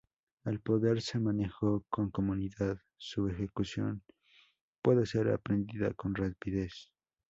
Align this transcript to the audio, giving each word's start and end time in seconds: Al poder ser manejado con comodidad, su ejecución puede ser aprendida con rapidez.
Al 0.45 0.59
poder 0.61 0.99
ser 1.03 1.21
manejado 1.21 1.85
con 1.91 2.09
comodidad, 2.09 2.79
su 2.97 3.27
ejecución 3.27 4.01
puede 4.81 5.05
ser 5.05 5.29
aprendida 5.29 5.93
con 5.93 6.15
rapidez. 6.15 6.91